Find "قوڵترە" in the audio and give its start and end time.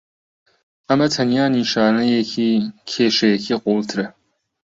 3.63-4.07